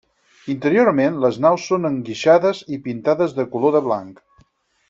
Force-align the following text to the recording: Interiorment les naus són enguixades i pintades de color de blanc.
Interiorment 0.53 1.19
les 1.25 1.37
naus 1.45 1.67
són 1.73 1.85
enguixades 1.91 2.65
i 2.79 2.83
pintades 2.89 3.39
de 3.41 3.49
color 3.55 3.77
de 3.81 3.87
blanc. 3.91 4.27